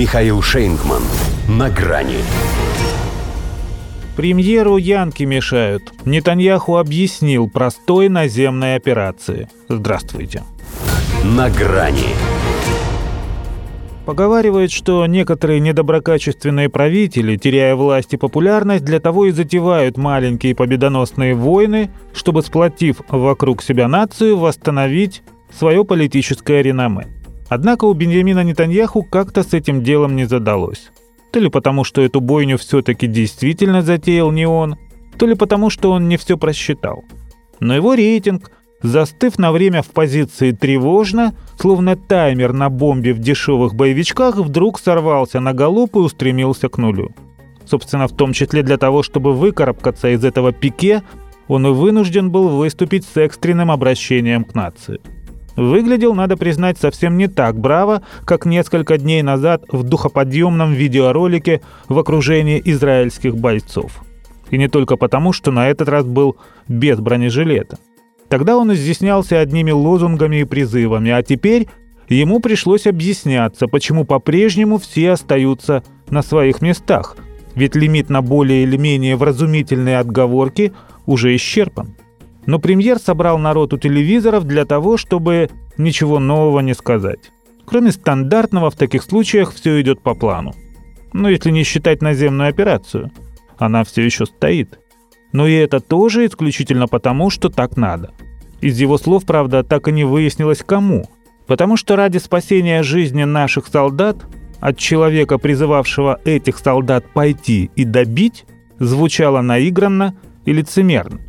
[0.00, 1.02] Михаил Шейнгман.
[1.46, 2.16] На грани.
[4.16, 5.92] Премьеру Янки мешают.
[6.06, 9.50] Нетаньяху объяснил простой наземной операции.
[9.68, 10.42] Здравствуйте.
[11.22, 12.14] На грани.
[14.06, 21.34] Поговаривают, что некоторые недоброкачественные правители, теряя власть и популярность, для того и затевают маленькие победоносные
[21.34, 25.22] войны, чтобы, сплотив вокруг себя нацию, восстановить
[25.52, 27.19] свое политическое реноме.
[27.50, 30.92] Однако у Беньямина Нетаньяху как-то с этим делом не задалось.
[31.32, 34.76] То ли потому, что эту бойню все-таки действительно затеял не он,
[35.18, 37.02] то ли потому, что он не все просчитал.
[37.58, 38.52] Но его рейтинг,
[38.82, 45.40] застыв на время в позиции тревожно, словно таймер на бомбе в дешевых боевичках, вдруг сорвался
[45.40, 47.10] на галоп и устремился к нулю.
[47.66, 51.02] Собственно, в том числе для того, чтобы выкарабкаться из этого пике,
[51.48, 55.00] он и вынужден был выступить с экстренным обращением к нации.
[55.60, 61.98] Выглядел, надо признать, совсем не так браво, как несколько дней назад в духоподъемном видеоролике в
[61.98, 64.02] окружении израильских бойцов.
[64.48, 67.78] И не только потому, что на этот раз был без бронежилета.
[68.30, 71.68] Тогда он изъяснялся одними лозунгами и призывами, а теперь
[72.08, 77.18] ему пришлось объясняться, почему по-прежнему все остаются на своих местах,
[77.54, 80.72] ведь лимит на более или менее вразумительные отговорки
[81.04, 81.96] уже исчерпан.
[82.46, 87.30] Но премьер собрал народ у телевизоров для того, чтобы ничего нового не сказать.
[87.66, 90.54] Кроме стандартного, в таких случаях все идет по плану.
[91.12, 93.10] Но если не считать наземную операцию,
[93.58, 94.78] она все еще стоит.
[95.32, 98.10] Но и это тоже исключительно потому, что так надо.
[98.60, 101.08] Из его слов, правда, так и не выяснилось кому.
[101.46, 104.16] Потому что ради спасения жизни наших солдат
[104.60, 108.44] от человека, призывавшего этих солдат пойти и добить,
[108.78, 111.20] звучало наигранно и лицемерно.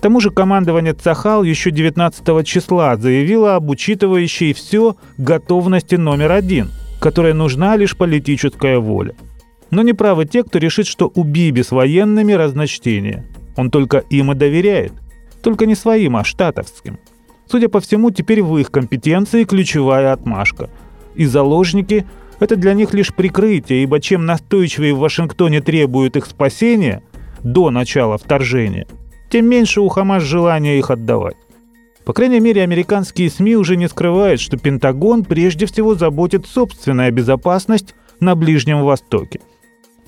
[0.00, 6.70] К тому же командование Цахал еще 19 числа заявило об учитывающей все готовности номер один,
[7.00, 9.14] которой нужна лишь политическая воля.
[9.70, 13.26] Но неправы те, кто решит, что у Биби с военными разночтение.
[13.58, 14.94] Он только им и доверяет.
[15.42, 16.98] Только не своим, а штатовским.
[17.46, 20.70] Судя по всему, теперь в их компетенции ключевая отмашка.
[21.14, 22.06] И заложники–
[22.40, 27.02] это для них лишь прикрытие, ибо чем настойчивее в Вашингтоне требуют их спасения
[27.42, 28.86] до начала вторжения,
[29.30, 31.36] тем меньше у Хамас желания их отдавать.
[32.04, 37.94] По крайней мере, американские СМИ уже не скрывают, что Пентагон прежде всего заботит собственная безопасность
[38.18, 39.40] на Ближнем Востоке.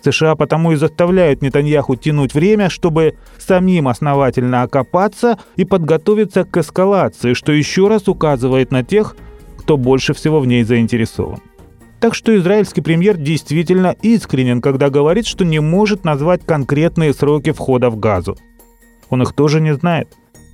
[0.02, 7.34] США потому и заставляют Нетаньяху тянуть время, чтобы самим основательно окопаться и подготовиться к эскалации,
[7.34, 9.16] что еще раз указывает на тех,
[9.58, 11.38] кто больше всего в ней заинтересован.
[12.00, 17.90] Так что израильский премьер действительно искренен, когда говорит, что не может назвать конкретные сроки входа
[17.90, 18.36] в газу.
[19.12, 20.08] Он их тоже не знает.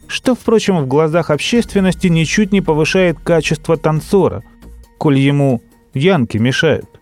[0.09, 4.43] Что, впрочем, в глазах общественности ничуть не повышает качество танцора,
[4.99, 5.63] коль ему
[5.95, 7.01] янки мешают.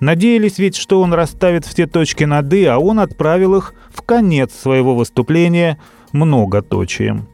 [0.00, 4.52] Надеялись ведь, что он расставит все точки над «и», а он отправил их в конец
[4.52, 5.78] своего выступления
[6.10, 7.28] многоточием.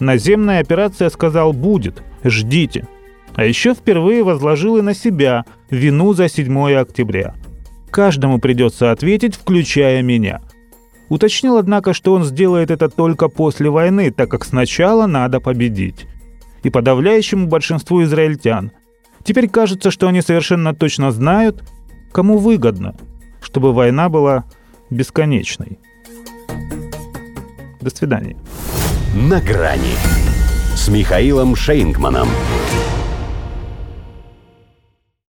[0.00, 2.88] Наземная операция, сказал, будет, ждите.
[3.36, 7.36] А еще впервые возложил и на себя вину за 7 октября.
[7.92, 10.40] Каждому придется ответить, включая меня.
[11.12, 16.06] Уточнил, однако, что он сделает это только после войны, так как сначала надо победить.
[16.62, 18.72] И подавляющему большинству израильтян.
[19.22, 21.62] Теперь кажется, что они совершенно точно знают,
[22.12, 22.94] Кому выгодно,
[23.40, 24.44] чтобы война была
[24.90, 25.78] бесконечной?
[27.80, 28.36] До свидания.
[29.14, 29.94] На грани
[30.76, 32.28] с Михаилом Шейнгманом.